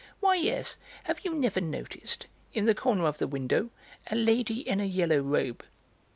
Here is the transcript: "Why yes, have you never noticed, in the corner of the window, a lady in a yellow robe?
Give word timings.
"Why 0.19 0.33
yes, 0.33 0.77
have 1.03 1.19
you 1.23 1.35
never 1.35 1.61
noticed, 1.61 2.25
in 2.55 2.65
the 2.65 2.73
corner 2.73 3.05
of 3.05 3.19
the 3.19 3.27
window, 3.27 3.69
a 4.09 4.15
lady 4.15 4.67
in 4.67 4.79
a 4.79 4.85
yellow 4.85 5.19
robe? 5.21 5.63